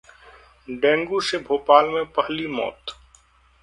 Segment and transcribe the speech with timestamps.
[0.67, 2.95] dengue से भोपाल में पहली मौत